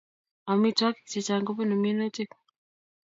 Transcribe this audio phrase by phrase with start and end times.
[0.51, 2.29] Amitwogik chechang kobunu minutik